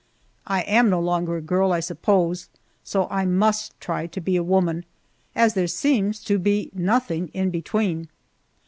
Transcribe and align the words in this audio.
I 0.47 0.61
am 0.61 0.89
no 0.89 0.99
longer 0.99 1.37
a 1.37 1.43
girl, 1.43 1.71
I 1.71 1.79
suppose, 1.79 2.49
so 2.83 3.05
I 3.11 3.23
must 3.27 3.79
try 3.79 4.07
to 4.07 4.19
be 4.19 4.35
a 4.35 4.41
woman, 4.43 4.83
as 5.35 5.53
there 5.53 5.67
seems 5.67 6.23
to 6.23 6.39
be 6.39 6.71
nothing 6.73 7.27
in 7.35 7.51
between. 7.51 8.07